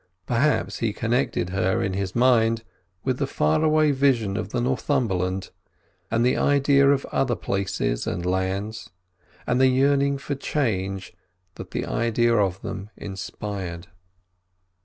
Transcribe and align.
Perhaps 0.25 0.79
he 0.79 0.93
connected 0.93 1.51
her 1.51 1.83
in 1.83 1.93
his 1.93 2.15
mind 2.15 2.63
with 3.03 3.19
the 3.19 3.27
far 3.27 3.61
away 3.63 3.91
vision 3.91 4.35
of 4.35 4.49
the 4.49 4.59
Northumberland, 4.59 5.51
and 6.09 6.25
the 6.25 6.35
idea 6.37 6.89
of 6.89 7.05
other 7.11 7.35
places 7.35 8.07
and 8.07 8.25
lands, 8.25 8.89
and 9.45 9.61
the 9.61 9.67
yearning 9.67 10.17
for 10.17 10.33
change 10.33 11.13
the 11.53 11.85
idea 11.85 12.35
of 12.35 12.63
them 12.63 12.89
inspired. 12.97 13.89